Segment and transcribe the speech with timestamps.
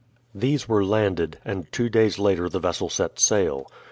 [0.33, 3.69] These were landed, and two days later the vessel set sail.